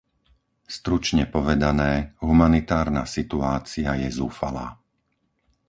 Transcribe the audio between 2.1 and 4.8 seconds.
humanitárna situácia je zúfalá.